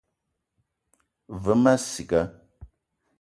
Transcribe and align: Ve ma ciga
Ve 1.43 1.53
ma 1.63 1.73
ciga 1.87 2.21